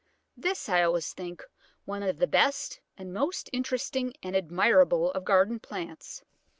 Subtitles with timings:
[0.35, 1.43] This I always think
[1.85, 6.23] one of the best and most interesting and admirable of garden plants.